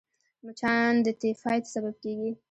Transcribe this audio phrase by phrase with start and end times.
[0.45, 2.31] مچان د تيفايد سبب کېږي